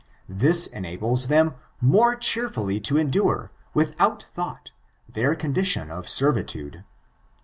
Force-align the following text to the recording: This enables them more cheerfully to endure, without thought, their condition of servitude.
This 0.27 0.65
enables 0.65 1.27
them 1.27 1.53
more 1.79 2.15
cheerfully 2.15 2.79
to 2.79 2.97
endure, 2.97 3.51
without 3.75 4.23
thought, 4.23 4.71
their 5.07 5.35
condition 5.35 5.91
of 5.91 6.09
servitude. 6.09 6.83